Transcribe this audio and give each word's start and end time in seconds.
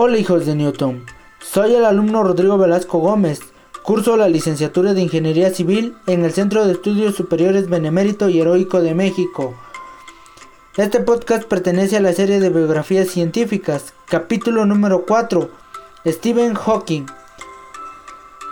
Hola 0.00 0.16
hijos 0.16 0.46
de 0.46 0.54
Newton, 0.54 1.04
soy 1.40 1.74
el 1.74 1.84
alumno 1.84 2.22
Rodrigo 2.22 2.56
Velasco 2.56 2.98
Gómez, 2.98 3.40
curso 3.82 4.16
la 4.16 4.28
licenciatura 4.28 4.94
de 4.94 5.02
Ingeniería 5.02 5.52
Civil 5.52 5.96
en 6.06 6.24
el 6.24 6.32
Centro 6.32 6.64
de 6.64 6.74
Estudios 6.74 7.16
Superiores 7.16 7.68
Benemérito 7.68 8.28
y 8.28 8.40
Heroico 8.40 8.80
de 8.80 8.94
México. 8.94 9.56
Este 10.76 11.00
podcast 11.00 11.48
pertenece 11.48 11.96
a 11.96 12.00
la 12.00 12.12
serie 12.12 12.38
de 12.38 12.48
biografías 12.48 13.08
científicas, 13.08 13.92
capítulo 14.04 14.66
número 14.66 15.04
4, 15.04 15.50
Stephen 16.06 16.54
Hawking. 16.54 17.06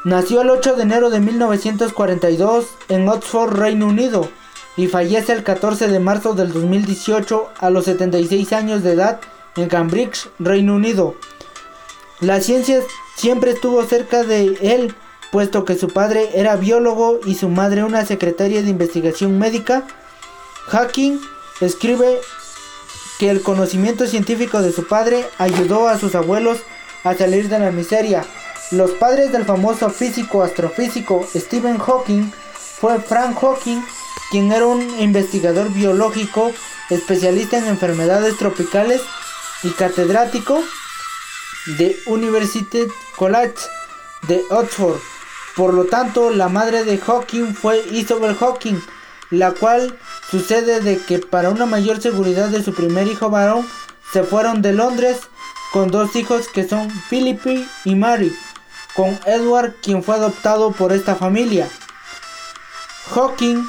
Nació 0.05 0.41
el 0.41 0.51
8 0.51 0.75
de 0.75 0.83
enero 0.83 1.11
de 1.11 1.21
1942 1.21 2.67
en 2.89 3.09
Oxford, 3.09 3.57
Reino 3.57 3.87
Unido, 3.87 4.29
y 4.77 4.89
fallece 4.89 5.33
el 5.33 5.45
14 5.45 5.87
de 5.87 6.01
marzo 6.01 6.35
del 6.35 6.53
2018 6.53 7.51
a 7.57 7.71
los 7.71 7.85
76 7.85 8.53
años 8.53 8.83
de 8.83 8.95
edad 8.95 9.21
en 9.57 9.69
Cambridge, 9.69 10.29
Reino 10.39 10.75
Unido. 10.75 11.15
La 12.21 12.41
ciencia 12.41 12.81
siempre 13.17 13.53
estuvo 13.53 13.85
cerca 13.85 14.23
de 14.23 14.59
él, 14.61 14.95
puesto 15.33 15.65
que 15.65 15.77
su 15.77 15.89
padre 15.89 16.31
era 16.35 16.57
biólogo 16.57 17.21
y 17.27 17.35
su 17.35 17.49
madre 17.49 17.85
una 17.85 18.07
secretaria 18.07 18.63
de 18.63 18.71
investigación 18.71 19.39
médica. 19.39 19.87
Hawking 20.69 21.21
escribe 21.61 22.21
que 23.19 23.31
el 23.31 23.43
conocimiento 23.43 24.07
científico 24.07 24.63
de 24.63 24.73
su 24.73 24.87
padre 24.87 25.25
ayudó 25.39 25.89
a 25.89 25.99
sus 25.99 26.15
abuelos 26.15 26.59
a 27.05 27.15
salir 27.15 27.49
de 27.49 27.59
la 27.59 27.71
miseria. 27.71 28.25
Los 28.71 28.93
padres 28.93 29.33
del 29.33 29.45
famoso 29.45 29.91
físico 29.91 30.43
astrofísico 30.43 31.27
Stephen 31.35 31.79
Hawking 31.79 32.31
fue 32.57 33.01
Frank 33.01 33.39
Hawking, 33.41 33.81
quien 34.31 34.53
era 34.53 34.67
un 34.67 34.83
investigador 35.01 35.71
biológico 35.73 36.53
especialista 36.91 37.59
en 37.59 37.69
enfermedades 37.69 38.37
tropicales 38.37 39.03
y 39.63 39.71
catedrático 39.71 40.63
de 41.79 41.99
University 42.07 42.87
College 43.17 43.55
de 44.29 44.43
Oxford. 44.51 44.99
Por 45.57 45.75
lo 45.75 45.85
tanto, 45.85 46.31
la 46.31 46.49
madre 46.49 46.85
de 46.85 46.99
Hawking 46.99 47.55
fue 47.55 47.85
Isabel 47.91 48.37
Hawking, 48.37 48.81
la 49.31 49.53
cual 49.53 49.99
sucede 50.31 50.81
de 50.81 50.99
que 50.99 51.19
para 51.19 51.51
una 51.51 51.67
mayor 51.67 52.01
seguridad 52.01 52.49
de 52.49 52.63
su 52.63 52.75
primer 52.75 53.07
hijo 53.07 53.31
varón 53.31 53.67
se 54.13 54.23
fueron 54.23 54.63
de 54.63 54.73
Londres 54.73 55.21
con 55.73 55.91
dos 55.91 56.15
hijos 56.15 56.49
que 56.49 56.69
son 56.69 56.91
Philip 57.11 57.41
y 57.85 57.95
Mary, 57.95 58.37
con 58.95 59.19
Edward 59.27 59.75
quien 59.83 60.03
fue 60.03 60.17
adoptado 60.17 60.73
por 60.73 60.93
esta 60.93 61.17
familia. 61.17 61.69
Hawking 63.15 63.65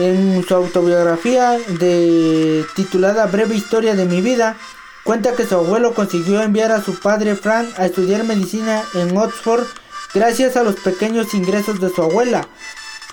en 0.00 0.42
su 0.46 0.54
autobiografía 0.54 1.58
de 1.78 2.64
titulada 2.74 3.26
Breve 3.26 3.54
Historia 3.54 3.94
de 3.94 4.06
mi 4.06 4.22
vida, 4.22 4.56
cuenta 5.04 5.34
que 5.34 5.46
su 5.46 5.54
abuelo 5.56 5.92
consiguió 5.92 6.42
enviar 6.42 6.72
a 6.72 6.82
su 6.82 6.98
padre 6.98 7.36
Frank 7.36 7.68
a 7.78 7.86
estudiar 7.86 8.24
medicina 8.24 8.82
en 8.94 9.16
Oxford 9.16 9.66
gracias 10.14 10.56
a 10.56 10.62
los 10.62 10.76
pequeños 10.76 11.34
ingresos 11.34 11.80
de 11.80 11.90
su 11.90 12.02
abuela. 12.02 12.48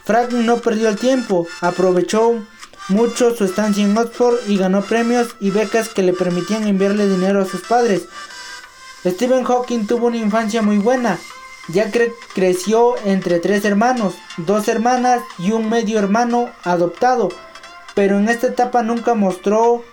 Frank 0.06 0.32
no 0.32 0.58
perdió 0.58 0.88
el 0.88 0.98
tiempo, 0.98 1.46
aprovechó 1.60 2.42
mucho 2.88 3.36
su 3.36 3.44
estancia 3.44 3.84
en 3.84 3.98
Oxford 3.98 4.38
y 4.48 4.58
ganó 4.58 4.82
premios 4.82 5.36
y 5.42 5.52
becas 5.52 5.90
que 5.90 6.04
le 6.04 6.14
permitían 6.14 6.66
enviarle 6.66 7.10
dinero 7.10 7.42
a 7.42 7.46
sus 7.46 7.62
padres. 7.62 8.04
Stephen 9.06 9.44
Hawking 9.44 9.88
tuvo 9.88 10.08
una 10.08 10.18
infancia 10.18 10.62
muy 10.62 10.78
buena, 10.78 11.20
ya 11.68 11.92
creció 12.34 12.96
entre 13.06 13.40
tres 13.40 13.66
hermanos, 13.66 14.16
dos 14.38 14.68
hermanas 14.68 15.22
y 15.38 15.52
un 15.52 15.70
medio 15.70 16.00
hermano 16.00 16.50
adoptado, 16.64 17.30
pero 17.96 18.18
en 18.18 18.30
esta 18.30 18.48
etapa 18.48 18.84
nunca 18.84 19.16
mostró 19.16 19.84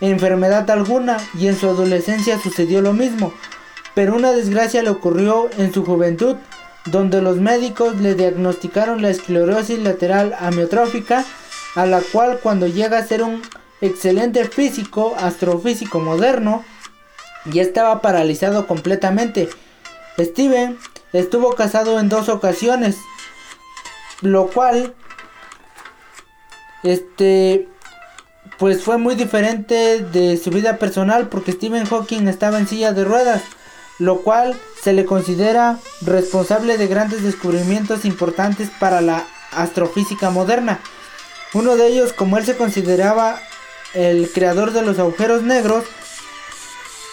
enfermedad 0.00 0.68
alguna 0.70 1.18
y 1.38 1.46
en 1.46 1.56
su 1.56 1.68
adolescencia 1.68 2.40
sucedió 2.40 2.80
lo 2.80 2.92
mismo. 2.92 3.32
Pero 3.94 4.16
una 4.16 4.32
desgracia 4.32 4.82
le 4.82 4.90
ocurrió 4.90 5.50
en 5.58 5.72
su 5.72 5.84
juventud, 5.84 6.36
donde 6.86 7.22
los 7.22 7.36
médicos 7.36 8.00
le 8.00 8.14
diagnosticaron 8.14 9.02
la 9.02 9.10
esclerosis 9.10 9.78
lateral 9.78 10.34
amiotrófica, 10.40 11.24
a 11.76 11.86
la 11.86 12.00
cual 12.00 12.40
cuando 12.42 12.66
llega 12.66 12.98
a 12.98 13.06
ser 13.06 13.22
un 13.22 13.42
excelente 13.80 14.44
físico, 14.46 15.14
astrofísico 15.18 16.00
moderno, 16.00 16.64
ya 17.44 17.62
estaba 17.62 18.00
paralizado 18.00 18.66
completamente. 18.66 19.48
Steven 20.18 20.78
Estuvo 21.12 21.54
casado 21.54 22.00
en 22.00 22.08
dos 22.08 22.28
ocasiones, 22.28 22.96
lo 24.22 24.46
cual, 24.46 24.94
este, 26.82 27.68
pues 28.58 28.82
fue 28.82 28.96
muy 28.96 29.14
diferente 29.14 29.98
de 29.98 30.36
su 30.36 30.50
vida 30.50 30.78
personal 30.78 31.28
porque 31.28 31.52
Stephen 31.52 31.86
Hawking 31.86 32.28
estaba 32.28 32.58
en 32.58 32.66
silla 32.66 32.92
de 32.92 33.04
ruedas, 33.04 33.42
lo 33.98 34.22
cual 34.22 34.58
se 34.80 34.92
le 34.92 35.04
considera 35.04 35.78
responsable 36.00 36.78
de 36.78 36.86
grandes 36.86 37.22
descubrimientos 37.22 38.04
importantes 38.04 38.70
para 38.80 39.00
la 39.00 39.26
astrofísica 39.52 40.30
moderna. 40.30 40.80
Uno 41.54 41.76
de 41.76 41.88
ellos, 41.88 42.12
como 42.12 42.38
él 42.38 42.46
se 42.46 42.56
consideraba 42.56 43.38
el 43.94 44.30
creador 44.32 44.72
de 44.72 44.82
los 44.82 44.98
agujeros 44.98 45.42
negros, 45.42 45.84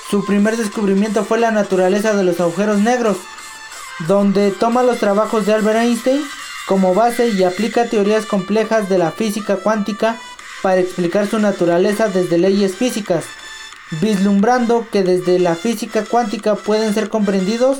su 0.09 0.25
primer 0.25 0.55
descubrimiento 0.57 1.25
fue 1.25 1.39
la 1.39 1.51
naturaleza 1.51 2.15
de 2.15 2.23
los 2.23 2.39
agujeros 2.39 2.79
negros, 2.79 3.17
donde 4.07 4.51
toma 4.51 4.83
los 4.83 4.99
trabajos 4.99 5.45
de 5.45 5.53
Albert 5.53 5.79
Einstein 5.79 6.23
como 6.67 6.93
base 6.93 7.29
y 7.29 7.43
aplica 7.43 7.89
teorías 7.89 8.25
complejas 8.25 8.89
de 8.89 8.97
la 8.97 9.11
física 9.11 9.57
cuántica 9.57 10.17
para 10.61 10.81
explicar 10.81 11.27
su 11.27 11.39
naturaleza 11.39 12.09
desde 12.09 12.38
leyes 12.38 12.75
físicas, 12.75 13.25
vislumbrando 14.01 14.85
que 14.91 15.03
desde 15.03 15.39
la 15.39 15.55
física 15.55 16.05
cuántica 16.05 16.55
pueden 16.55 16.93
ser 16.93 17.09
comprendidos. 17.09 17.79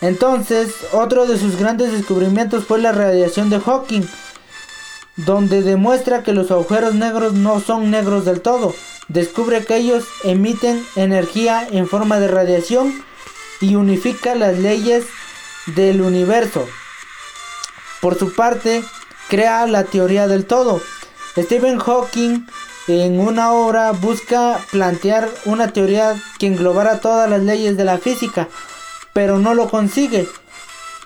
Entonces, 0.00 0.74
otro 0.92 1.26
de 1.26 1.38
sus 1.38 1.56
grandes 1.56 1.92
descubrimientos 1.92 2.64
fue 2.64 2.80
la 2.80 2.92
radiación 2.92 3.50
de 3.50 3.60
Hawking, 3.60 4.02
donde 5.16 5.62
demuestra 5.62 6.22
que 6.22 6.32
los 6.32 6.50
agujeros 6.50 6.94
negros 6.94 7.34
no 7.34 7.60
son 7.60 7.90
negros 7.90 8.24
del 8.24 8.40
todo. 8.40 8.74
Descubre 9.08 9.64
que 9.64 9.76
ellos 9.76 10.04
emiten 10.24 10.84
energía 10.96 11.66
en 11.70 11.88
forma 11.88 12.18
de 12.18 12.28
radiación 12.28 13.04
y 13.62 13.76
unifica 13.76 14.34
las 14.34 14.58
leyes 14.58 15.06
del 15.74 16.02
universo. 16.02 16.68
Por 18.02 18.18
su 18.18 18.34
parte, 18.34 18.82
crea 19.28 19.66
la 19.66 19.84
teoría 19.84 20.26
del 20.26 20.44
todo. 20.44 20.82
Stephen 21.38 21.78
Hawking 21.78 22.44
en 22.88 23.20
una 23.20 23.52
obra 23.52 23.92
busca 23.92 24.58
plantear 24.70 25.30
una 25.46 25.72
teoría 25.72 26.20
que 26.38 26.48
englobara 26.48 27.00
todas 27.00 27.30
las 27.30 27.42
leyes 27.42 27.76
de 27.76 27.84
la 27.84 27.98
física, 27.98 28.48
pero 29.14 29.38
no 29.38 29.54
lo 29.54 29.70
consigue. 29.70 30.28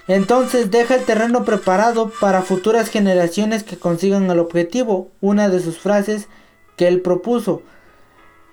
Entonces 0.09 0.71
deja 0.71 0.95
el 0.95 1.05
terreno 1.05 1.45
preparado 1.45 2.11
para 2.21 2.43
futuras 2.43 2.89
generaciones 2.89 3.63
que 3.63 3.77
consigan 3.77 4.31
el 4.31 4.39
objetivo, 4.39 5.11
una 5.21 5.49
de 5.49 5.61
sus 5.61 5.79
frases 5.79 6.29
que 6.77 6.89
él 6.89 7.03
propuso. 7.03 7.63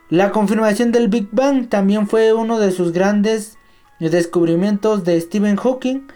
La 0.10 0.32
confirmación 0.32 0.92
del 0.92 1.08
Big 1.08 1.30
Bang 1.32 1.70
también 1.70 2.08
fue 2.08 2.34
uno 2.34 2.60
de 2.60 2.72
sus 2.72 2.92
grandes 2.92 3.58
descubrimientos 4.10 5.04
de 5.04 5.20
Stephen 5.20 5.56
Hawking, 5.56 6.08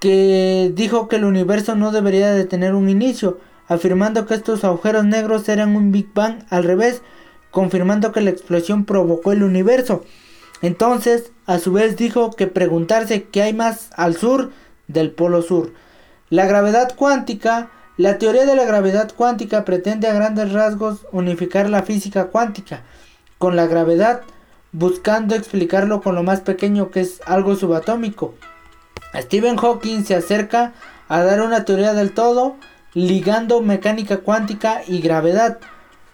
que 0.00 0.72
dijo 0.74 1.08
que 1.08 1.16
el 1.16 1.24
universo 1.24 1.74
no 1.74 1.92
debería 1.92 2.32
de 2.32 2.44
tener 2.44 2.74
un 2.74 2.88
inicio, 2.88 3.38
afirmando 3.68 4.26
que 4.26 4.34
estos 4.34 4.64
agujeros 4.64 5.04
negros 5.04 5.48
eran 5.48 5.76
un 5.76 5.92
Big 5.92 6.12
Bang 6.14 6.44
al 6.50 6.64
revés, 6.64 7.02
confirmando 7.50 8.12
que 8.12 8.20
la 8.20 8.30
explosión 8.30 8.84
provocó 8.84 9.32
el 9.32 9.42
universo. 9.42 10.04
Entonces, 10.62 11.32
a 11.46 11.58
su 11.58 11.72
vez 11.72 11.96
dijo 11.96 12.32
que 12.32 12.46
preguntarse 12.46 13.24
qué 13.24 13.42
hay 13.42 13.54
más 13.54 13.90
al 13.96 14.16
sur 14.16 14.50
del 14.88 15.10
polo 15.10 15.42
sur. 15.42 15.72
La 16.28 16.46
gravedad 16.46 16.94
cuántica, 16.96 17.70
la 17.96 18.18
teoría 18.18 18.46
de 18.46 18.56
la 18.56 18.64
gravedad 18.64 19.12
cuántica 19.14 19.64
pretende 19.64 20.08
a 20.08 20.14
grandes 20.14 20.52
rasgos 20.52 21.06
unificar 21.12 21.68
la 21.68 21.82
física 21.82 22.26
cuántica 22.26 22.82
con 23.38 23.56
la 23.56 23.66
gravedad 23.66 24.22
buscando 24.72 25.34
explicarlo 25.34 26.00
con 26.00 26.14
lo 26.14 26.22
más 26.22 26.40
pequeño 26.40 26.90
que 26.90 27.00
es 27.00 27.20
algo 27.26 27.56
subatómico. 27.56 28.34
Stephen 29.14 29.56
Hawking 29.56 30.04
se 30.04 30.14
acerca 30.14 30.72
a 31.08 31.22
dar 31.22 31.40
una 31.40 31.64
teoría 31.64 31.92
del 31.92 32.12
todo, 32.12 32.56
ligando 32.94 33.60
mecánica 33.60 34.18
cuántica 34.18 34.82
y 34.86 35.00
gravedad. 35.00 35.58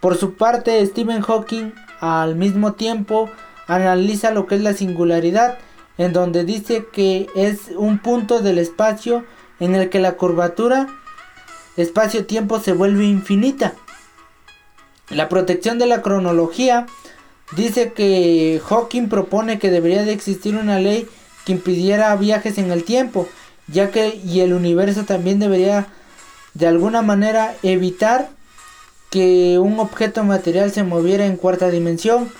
Por 0.00 0.16
su 0.16 0.34
parte, 0.34 0.84
Stephen 0.86 1.20
Hawking 1.20 1.72
al 2.00 2.36
mismo 2.36 2.74
tiempo 2.74 3.30
analiza 3.66 4.30
lo 4.30 4.46
que 4.46 4.54
es 4.54 4.62
la 4.62 4.72
singularidad, 4.72 5.58
en 5.98 6.12
donde 6.12 6.44
dice 6.44 6.86
que 6.92 7.28
es 7.34 7.70
un 7.76 7.98
punto 7.98 8.40
del 8.40 8.58
espacio 8.58 9.24
en 9.60 9.74
el 9.74 9.88
que 9.88 9.98
la 9.98 10.16
curvatura 10.16 10.86
espacio-tiempo 11.76 12.60
se 12.60 12.72
vuelve 12.72 13.04
infinita. 13.04 13.74
La 15.10 15.28
protección 15.28 15.78
de 15.78 15.86
la 15.86 16.02
cronología 16.02 16.86
Dice 17.52 17.92
que 17.92 18.60
Hawking 18.64 19.08
propone 19.08 19.58
que 19.58 19.70
debería 19.70 20.02
de 20.02 20.12
existir 20.12 20.56
una 20.56 20.80
ley 20.80 21.08
que 21.44 21.52
impidiera 21.52 22.16
viajes 22.16 22.58
en 22.58 22.72
el 22.72 22.82
tiempo, 22.82 23.28
ya 23.68 23.90
que 23.90 24.20
y 24.24 24.40
el 24.40 24.52
universo 24.52 25.04
también 25.04 25.38
debería 25.38 25.86
de 26.54 26.66
alguna 26.66 27.02
manera 27.02 27.54
evitar 27.62 28.30
que 29.10 29.58
un 29.58 29.78
objeto 29.78 30.24
material 30.24 30.72
se 30.72 30.82
moviera 30.82 31.26
en 31.26 31.36
cuarta 31.36 31.70
dimensión. 31.70 32.30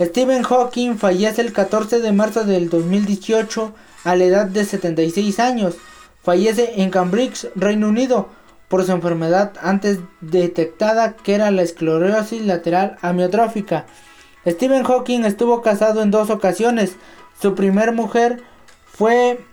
Stephen 0.00 0.42
Hawking 0.42 0.96
fallece 0.96 1.40
el 1.40 1.52
14 1.52 2.00
de 2.00 2.12
marzo 2.12 2.44
del 2.44 2.68
2018 2.68 3.72
a 4.04 4.14
la 4.14 4.24
edad 4.24 4.46
de 4.46 4.64
76 4.64 5.40
años. 5.40 5.74
Fallece 6.22 6.80
en 6.82 6.90
Cambridge, 6.90 7.48
Reino 7.56 7.88
Unido, 7.88 8.28
por 8.68 8.84
su 8.84 8.92
enfermedad 8.92 9.52
antes 9.60 9.98
detectada 10.20 11.16
que 11.16 11.34
era 11.34 11.50
la 11.50 11.62
esclerosis 11.62 12.42
lateral 12.42 12.98
amiotrófica. 13.00 13.86
Stephen 14.46 14.84
Hawking 14.84 15.24
estuvo 15.24 15.60
casado 15.60 16.02
en 16.02 16.10
dos 16.10 16.30
ocasiones. 16.30 16.96
Su 17.40 17.54
primer 17.54 17.92
mujer 17.92 18.42
fue 18.86 19.44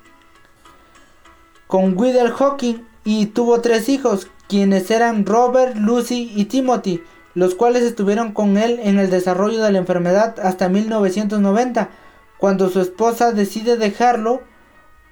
con 1.67 1.97
Whittle 1.97 2.31
Hawking 2.31 2.85
y 3.03 3.27
tuvo 3.27 3.61
tres 3.61 3.89
hijos, 3.89 4.27
quienes 4.47 4.91
eran 4.91 5.25
Robert, 5.25 5.75
Lucy 5.75 6.31
y 6.35 6.45
Timothy, 6.45 7.03
los 7.33 7.55
cuales 7.55 7.83
estuvieron 7.83 8.31
con 8.31 8.57
él 8.57 8.79
en 8.83 8.99
el 8.99 9.09
desarrollo 9.09 9.63
de 9.63 9.71
la 9.71 9.79
enfermedad 9.79 10.35
hasta 10.39 10.69
1990, 10.69 11.89
cuando 12.37 12.69
su 12.69 12.79
esposa 12.79 13.31
decide 13.31 13.77
dejarlo 13.77 14.41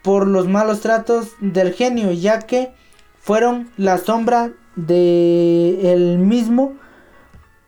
por 0.03 0.27
los 0.27 0.47
malos 0.47 0.81
tratos 0.81 1.29
del 1.39 1.73
genio, 1.73 2.11
ya 2.11 2.39
que 2.39 2.73
fueron 3.19 3.71
la 3.77 3.97
sombra 3.97 4.51
de 4.75 5.93
él 5.93 6.19
mismo 6.19 6.73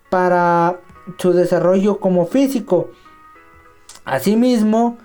para 0.09 0.79
su 1.17 1.33
desarrollo 1.33 1.99
como 1.99 2.25
físico. 2.25 2.91
Asimismo, 4.05 4.97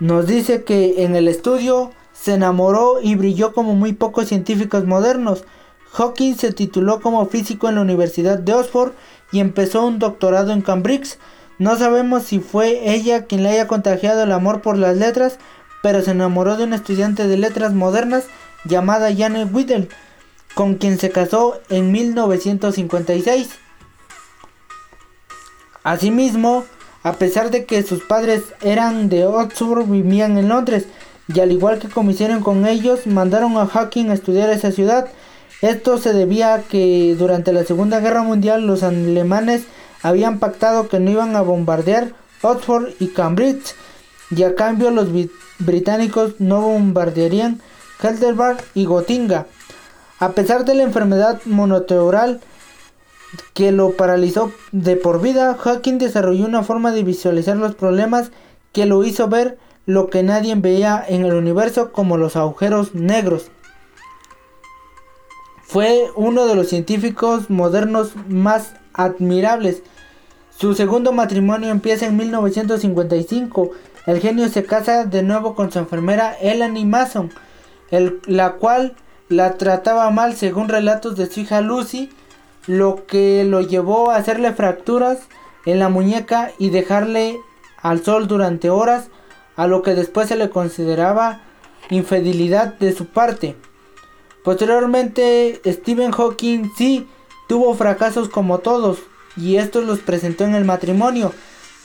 nos 0.00 0.26
dice 0.26 0.64
que 0.64 1.04
en 1.04 1.16
el 1.16 1.28
estudio 1.28 1.90
se 2.12 2.34
enamoró 2.34 3.00
y 3.00 3.14
brilló 3.14 3.52
como 3.52 3.74
muy 3.74 3.92
pocos 3.92 4.28
científicos 4.28 4.84
modernos. 4.84 5.44
Hawking 5.92 6.34
se 6.36 6.52
tituló 6.52 7.00
como 7.00 7.26
físico 7.26 7.68
en 7.68 7.76
la 7.76 7.80
Universidad 7.80 8.38
de 8.38 8.54
Oxford 8.54 8.92
y 9.32 9.40
empezó 9.40 9.86
un 9.86 9.98
doctorado 9.98 10.52
en 10.52 10.62
Cambridge. 10.62 11.18
No 11.58 11.76
sabemos 11.76 12.24
si 12.24 12.38
fue 12.38 12.92
ella 12.94 13.24
quien 13.24 13.42
le 13.42 13.50
haya 13.50 13.66
contagiado 13.66 14.22
el 14.22 14.32
amor 14.32 14.62
por 14.62 14.76
las 14.76 14.96
letras, 14.96 15.38
pero 15.82 16.02
se 16.02 16.12
enamoró 16.12 16.56
de 16.56 16.64
una 16.64 16.76
estudiante 16.76 17.26
de 17.26 17.36
letras 17.36 17.72
modernas 17.72 18.24
llamada 18.64 19.14
Janet 19.14 19.48
Whittle, 19.52 19.88
con 20.54 20.74
quien 20.74 20.98
se 20.98 21.10
casó 21.10 21.60
en 21.68 21.90
1956. 21.92 23.58
Asimismo, 25.88 26.66
a 27.02 27.14
pesar 27.14 27.50
de 27.50 27.64
que 27.64 27.82
sus 27.82 28.02
padres 28.02 28.42
eran 28.60 29.08
de 29.08 29.24
Oxford, 29.24 29.86
vivían 29.86 30.36
en 30.36 30.50
Londres, 30.50 30.84
y 31.32 31.40
al 31.40 31.50
igual 31.50 31.78
que 31.78 31.88
como 31.88 32.10
hicieron 32.10 32.42
con 32.42 32.66
ellos, 32.66 33.06
mandaron 33.06 33.56
a 33.56 33.66
Hawking 33.66 34.10
a 34.10 34.12
estudiar 34.12 34.50
esa 34.50 34.70
ciudad. 34.70 35.08
Esto 35.62 35.96
se 35.96 36.12
debía 36.12 36.52
a 36.52 36.60
que 36.60 37.16
durante 37.18 37.54
la 37.54 37.64
Segunda 37.64 38.00
Guerra 38.00 38.22
Mundial 38.22 38.66
los 38.66 38.82
alemanes 38.82 39.62
habían 40.02 40.38
pactado 40.38 40.88
que 40.90 41.00
no 41.00 41.10
iban 41.10 41.34
a 41.36 41.40
bombardear 41.40 42.12
Oxford 42.42 42.90
y 43.00 43.08
Cambridge, 43.08 43.74
y 44.30 44.42
a 44.42 44.54
cambio 44.54 44.90
los 44.90 45.08
británicos 45.58 46.34
no 46.38 46.60
bombardearían 46.60 47.62
Heidelberg 48.02 48.58
y 48.74 48.84
Gotinga. 48.84 49.46
A 50.18 50.32
pesar 50.32 50.66
de 50.66 50.74
la 50.74 50.82
enfermedad 50.82 51.40
monoteural 51.46 52.42
que 53.54 53.72
lo 53.72 53.92
paralizó 53.92 54.52
de 54.72 54.96
por 54.96 55.20
vida, 55.20 55.54
Hawking 55.54 55.98
desarrolló 55.98 56.46
una 56.46 56.62
forma 56.62 56.92
de 56.92 57.02
visualizar 57.02 57.56
los 57.56 57.74
problemas 57.74 58.30
que 58.72 58.86
lo 58.86 59.04
hizo 59.04 59.28
ver 59.28 59.58
lo 59.86 60.10
que 60.10 60.22
nadie 60.22 60.54
veía 60.54 61.02
en 61.08 61.24
el 61.24 61.34
universo 61.34 61.92
como 61.92 62.18
los 62.18 62.36
agujeros 62.36 62.94
negros. 62.94 63.50
Fue 65.62 66.10
uno 66.14 66.46
de 66.46 66.54
los 66.54 66.68
científicos 66.68 67.48
modernos 67.48 68.12
más 68.28 68.74
admirables. 68.92 69.82
Su 70.56 70.74
segundo 70.74 71.12
matrimonio 71.12 71.70
empieza 71.70 72.06
en 72.06 72.16
1955. 72.16 73.70
El 74.06 74.20
genio 74.20 74.48
se 74.48 74.64
casa 74.64 75.04
de 75.04 75.22
nuevo 75.22 75.54
con 75.54 75.70
su 75.70 75.78
enfermera 75.78 76.34
Elanie 76.40 76.84
Mason, 76.84 77.30
la 78.26 78.52
cual 78.52 78.94
la 79.28 79.54
trataba 79.54 80.10
mal 80.10 80.36
según 80.36 80.68
relatos 80.68 81.16
de 81.16 81.30
su 81.30 81.40
hija 81.40 81.60
Lucy 81.60 82.10
lo 82.68 83.06
que 83.06 83.42
lo 83.44 83.62
llevó 83.62 84.10
a 84.10 84.16
hacerle 84.16 84.52
fracturas 84.52 85.18
en 85.64 85.80
la 85.80 85.88
muñeca 85.88 86.52
y 86.58 86.70
dejarle 86.70 87.40
al 87.82 88.04
sol 88.04 88.28
durante 88.28 88.70
horas, 88.70 89.08
a 89.56 89.66
lo 89.66 89.82
que 89.82 89.94
después 89.94 90.28
se 90.28 90.36
le 90.36 90.50
consideraba 90.50 91.42
infidelidad 91.90 92.74
de 92.74 92.92
su 92.92 93.06
parte. 93.06 93.56
Posteriormente, 94.44 95.60
Stephen 95.66 96.12
Hawking 96.12 96.70
sí 96.76 97.08
tuvo 97.48 97.74
fracasos 97.74 98.28
como 98.28 98.58
todos, 98.58 98.98
y 99.36 99.56
estos 99.56 99.84
los 99.84 100.00
presentó 100.00 100.44
en 100.44 100.54
el 100.54 100.64
matrimonio, 100.64 101.32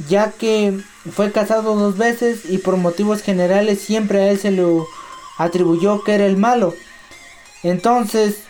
ya 0.07 0.31
que 0.31 0.79
fue 1.11 1.31
casado 1.31 1.75
dos 1.75 1.97
veces 1.97 2.49
y 2.49 2.57
por 2.57 2.77
motivos 2.77 3.21
generales 3.21 3.79
siempre 3.79 4.19
a 4.19 4.31
él 4.31 4.39
se 4.39 4.51
le 4.51 4.65
atribuyó 5.37 6.03
que 6.03 6.15
era 6.15 6.25
el 6.25 6.37
malo. 6.37 6.73
Entonces, 7.63 8.43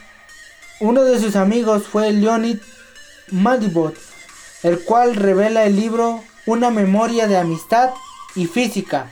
uno 0.83 1.05
de 1.05 1.17
sus 1.17 1.37
amigos 1.37 1.83
fue 1.89 2.11
Leonid 2.11 2.57
Madibot, 3.31 3.95
el 4.63 4.83
cual 4.83 5.15
revela 5.15 5.63
el 5.63 5.77
libro 5.77 6.21
Una 6.45 6.71
memoria 6.71 7.29
de 7.29 7.37
amistad 7.37 7.91
y 8.35 8.47
física, 8.47 9.09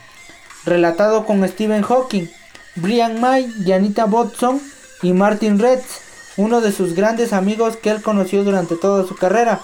relatado 0.65 1.25
con 1.25 1.47
Stephen 1.47 1.81
Hawking, 1.81 2.27
Brian 2.75 3.21
May, 3.21 3.49
Janita 3.65 4.03
Botson 4.03 4.61
y 5.01 5.13
Martin 5.13 5.59
Retz, 5.59 6.01
uno 6.35 6.59
de 6.59 6.73
sus 6.73 6.93
grandes 6.93 7.31
amigos 7.31 7.77
que 7.77 7.89
él 7.89 8.01
conoció 8.01 8.43
durante 8.43 8.75
toda 8.75 9.07
su 9.07 9.15
carrera. 9.15 9.61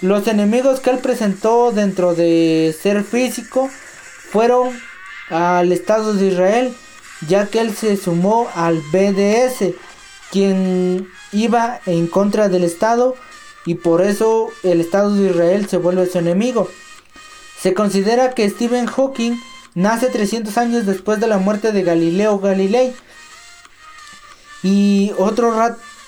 Los 0.00 0.28
enemigos 0.28 0.78
que 0.78 0.90
él 0.90 0.98
presentó 0.98 1.72
dentro 1.72 2.14
de 2.14 2.72
ser 2.80 3.02
físico 3.02 3.68
fueron 4.30 4.70
al 5.30 5.72
Estado 5.72 6.14
de 6.14 6.26
Israel, 6.28 6.76
ya 7.26 7.46
que 7.48 7.58
él 7.58 7.74
se 7.74 7.96
sumó 7.96 8.48
al 8.54 8.80
BDS, 8.92 9.74
quien 10.30 11.08
iba 11.32 11.80
en 11.86 12.06
contra 12.06 12.48
del 12.48 12.64
Estado 12.64 13.14
y 13.64 13.74
por 13.74 14.02
eso 14.02 14.48
el 14.62 14.80
Estado 14.80 15.14
de 15.14 15.30
Israel 15.30 15.68
se 15.68 15.76
vuelve 15.76 16.06
su 16.06 16.18
enemigo. 16.18 16.68
Se 17.60 17.74
considera 17.74 18.32
que 18.32 18.48
Stephen 18.48 18.86
Hawking 18.86 19.38
nace 19.74 20.08
300 20.08 20.56
años 20.58 20.86
después 20.86 21.20
de 21.20 21.26
la 21.26 21.38
muerte 21.38 21.72
de 21.72 21.82
Galileo 21.82 22.38
Galilei. 22.38 22.94
Y 24.62 25.12
otro 25.18 25.54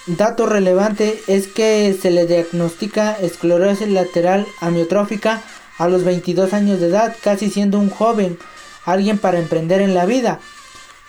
dato 0.07 0.47
relevante 0.47 1.21
es 1.27 1.49
que 1.49 1.97
se 2.01 2.11
le 2.11 2.27
diagnostica 2.27 3.13
esclerosis 3.13 3.89
lateral 3.89 4.47
amiotrófica 4.61 5.43
a 5.79 5.89
los 5.89 6.05
22 6.05 6.53
años 6.55 6.81
de 6.81 6.89
edad, 6.89 7.15
casi 7.23 7.51
siendo 7.51 7.79
un 7.79 7.91
joven, 7.91 8.39
alguien 8.85 9.19
para 9.19 9.39
emprender 9.39 9.81
en 9.81 9.95
la 9.95 10.07
vida. 10.07 10.41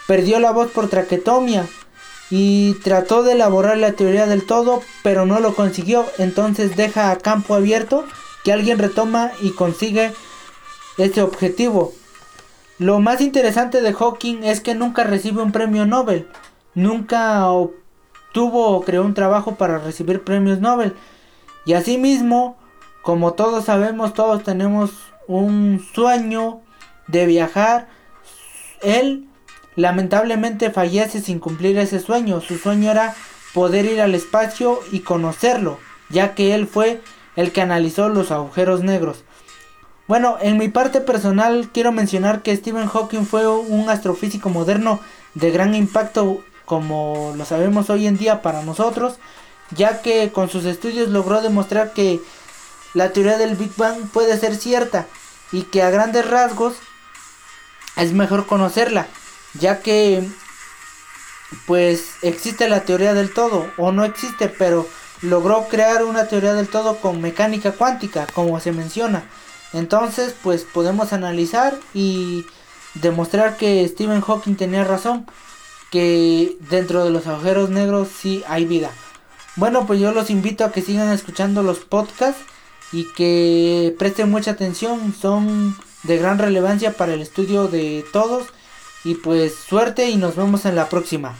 Perdió 0.08 0.39
la 0.39 0.51
voz 0.51 0.72
por 0.72 0.89
traquetomia, 0.89 1.68
y 2.30 2.76
trató 2.84 3.24
de 3.24 3.34
elaborar 3.34 3.78
la 3.78 3.94
teoría 3.94 4.28
del 4.28 4.46
todo, 4.46 4.82
pero 5.04 5.26
no 5.26 5.40
lo 5.40 5.56
consiguió. 5.56 6.06
Entonces 6.18 6.76
deja 6.76 7.12
a 7.12 7.18
campo 7.18 7.56
abierto 7.56 8.06
que 8.44 8.54
alguien 8.54 8.80
retoma 8.80 9.32
y 9.42 9.52
consigue 9.52 10.14
ese 10.98 11.22
objetivo. 11.22 11.94
Lo 12.78 13.00
más 13.00 13.20
interesante 13.22 13.82
de 13.82 13.94
Hawking 13.94 14.44
es 14.44 14.62
que 14.62 14.76
nunca 14.76 15.04
recibe 15.04 15.42
un 15.42 15.52
premio 15.52 15.86
Nobel. 15.86 16.28
Nunca 16.76 17.50
obtuvo 17.50 18.68
o 18.68 18.82
creó 18.82 19.04
un 19.04 19.14
trabajo 19.14 19.56
para 19.56 19.80
recibir 19.80 20.24
premios 20.24 20.60
Nobel. 20.60 20.96
Y 21.66 21.74
asimismo, 21.74 22.58
como 23.02 23.34
todos 23.34 23.66
sabemos, 23.66 24.14
todos 24.14 24.44
tenemos 24.44 24.92
un 25.28 25.86
sueño 25.94 26.62
de 27.08 27.26
viajar. 27.26 27.88
Él 28.82 29.29
Lamentablemente 29.76 30.72
fallece 30.72 31.22
sin 31.22 31.40
cumplir 31.40 31.78
ese 31.78 32.00
sueño. 32.00 32.42
Su 32.42 32.58
sueño 32.58 32.92
era 32.92 33.16
poder 33.54 33.86
ir 33.86 34.02
al 34.02 34.16
espacio 34.16 34.80
y 34.92 35.02
conocerlo, 35.02 35.80
ya 36.10 36.36
que 36.36 36.54
él 36.54 36.68
fue 36.68 37.02
el 37.36 37.52
que 37.52 37.62
analizó 37.62 38.10
los 38.10 38.32
agujeros 38.32 38.84
negros. 38.84 39.24
Bueno, 40.08 40.38
en 40.42 40.58
mi 40.58 40.70
parte 40.70 41.02
personal 41.02 41.70
quiero 41.72 41.92
mencionar 41.92 42.42
que 42.42 42.56
Stephen 42.56 42.88
Hawking 42.88 43.26
fue 43.26 43.48
un 43.48 43.90
astrofísico 43.90 44.50
moderno 44.50 45.00
de 45.36 45.52
gran 45.52 45.76
impacto 45.76 46.44
como 46.66 47.34
lo 47.36 47.46
sabemos 47.46 47.90
hoy 47.90 48.08
en 48.08 48.18
día 48.18 48.42
para 48.42 48.62
nosotros, 48.62 49.18
ya 49.72 50.02
que 50.02 50.32
con 50.32 50.50
sus 50.50 50.66
estudios 50.66 51.10
logró 51.10 51.42
demostrar 51.42 51.94
que 51.94 52.20
la 52.94 53.12
teoría 53.12 53.38
del 53.38 53.56
Big 53.56 53.72
Bang 53.76 54.08
puede 54.12 54.38
ser 54.38 54.56
cierta 54.56 55.08
y 55.52 55.64
que 55.64 55.82
a 55.82 55.90
grandes 55.90 56.30
rasgos 56.30 56.76
es 57.96 58.14
mejor 58.14 58.46
conocerla 58.46 59.08
ya 59.53 59.79
que 59.79 60.27
pues 61.65 62.12
existe 62.22 62.70
la 62.70 62.82
teoría 62.82 63.13
del 63.13 63.34
todo 63.34 63.68
o 63.77 63.91
no 63.91 64.06
existe, 64.06 64.50
pero 64.50 64.88
logró 65.22 65.68
crear 65.68 66.03
una 66.03 66.27
teoría 66.27 66.53
del 66.53 66.68
todo 66.68 66.98
con 66.98 67.22
mecánica 67.22 67.72
cuántica, 67.72 68.27
como 68.34 68.60
se 68.60 68.72
menciona. 68.72 69.24
Entonces, 69.74 70.36
pues 70.44 70.63
podemos 70.63 71.13
analizar 71.13 71.77
y 71.94 72.46
demostrar 72.96 73.58
que 73.58 73.88
Stephen 73.88 74.22
Hawking 74.22 74.56
tenía 74.56 74.84
razón, 74.84 75.25
que 75.91 76.58
dentro 76.70 77.03
de 77.03 77.12
los 77.12 77.27
agujeros 77.27 77.70
negros 77.70 78.10
sí 78.20 78.44
hay 78.48 78.65
vida. 78.65 78.91
Bueno, 79.56 79.86
pues 79.86 80.00
yo 80.00 80.12
los 80.12 80.29
invito 80.29 80.63
a 80.63 80.72
que 80.72 80.82
sigan 80.82 81.12
escuchando 81.12 81.63
los 81.63 81.79
podcasts 81.79 82.41
y 82.91 83.12
que 83.13 83.96
presten 84.00 84.32
mucha 84.32 84.51
atención, 84.51 85.13
son 85.20 85.75
de 86.03 86.18
gran 86.18 86.39
relevancia 86.39 86.94
para 86.94 87.13
el 87.13 87.22
estudio 87.22 87.68
de 87.68 88.06
todos 88.13 88.48
y 89.03 89.15
pues 89.15 89.56
suerte 89.56 90.10
y 90.10 90.18
nos 90.18 90.36
vemos 90.36 90.65
en 90.65 90.75
la 90.75 90.89
próxima. 90.89 91.36